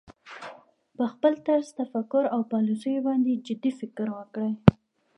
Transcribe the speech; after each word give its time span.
په 0.95 1.03
خپل 1.13 1.33
طرز 1.47 1.67
تفکر 1.79 2.23
او 2.33 2.41
پالیسیو 2.53 3.05
باندې 3.07 3.41
جدي 3.47 3.71
فکر 3.79 4.07
وکړي 4.17 4.51